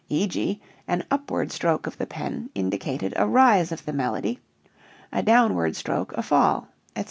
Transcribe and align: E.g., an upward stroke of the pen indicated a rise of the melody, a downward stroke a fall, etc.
E.g., 0.09 0.59
an 0.87 1.05
upward 1.11 1.51
stroke 1.51 1.85
of 1.85 1.99
the 1.99 2.07
pen 2.07 2.49
indicated 2.55 3.13
a 3.17 3.27
rise 3.27 3.71
of 3.71 3.85
the 3.85 3.93
melody, 3.93 4.39
a 5.13 5.21
downward 5.21 5.75
stroke 5.75 6.11
a 6.13 6.23
fall, 6.23 6.69
etc. 6.95 6.99